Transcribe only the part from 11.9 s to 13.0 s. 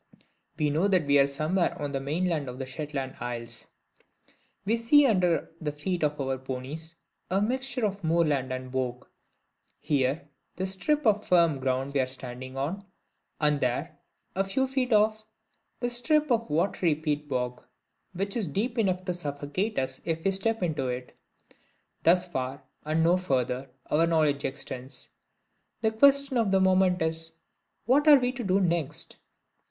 that we are standing on,